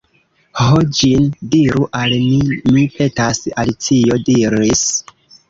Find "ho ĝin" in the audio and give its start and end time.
0.59-1.27